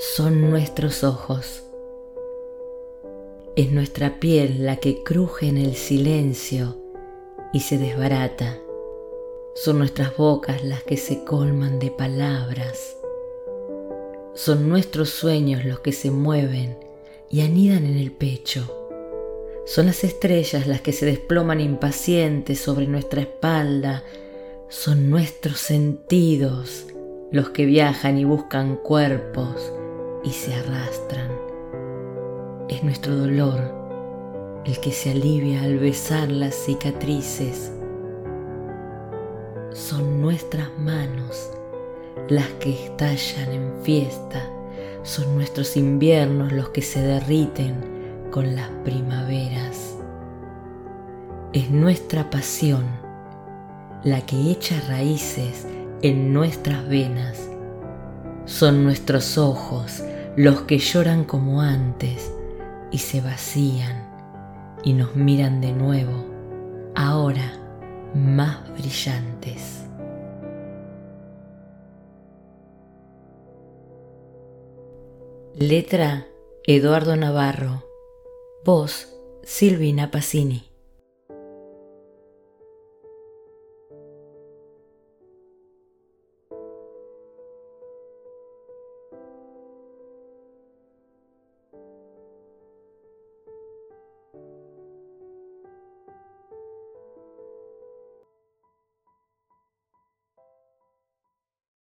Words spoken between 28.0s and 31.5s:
y buscan cuerpos y se arrastran.